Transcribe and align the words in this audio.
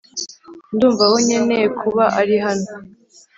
ndumva 0.73 1.03
aho 1.07 1.17
nkeneye 1.25 1.67
kuba 1.79 2.03
ari 2.19 2.35
hano. 2.45 2.69